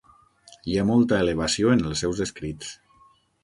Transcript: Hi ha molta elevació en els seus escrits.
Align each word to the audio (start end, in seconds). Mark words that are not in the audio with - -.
Hi 0.71 0.77
ha 0.77 0.85
molta 0.93 1.21
elevació 1.25 1.77
en 1.77 1.87
els 1.91 2.05
seus 2.05 2.25
escrits. 2.29 2.77